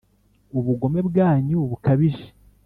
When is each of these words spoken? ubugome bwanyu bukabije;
ubugome 0.57 0.99
bwanyu 1.09 1.57
bukabije; 1.69 2.27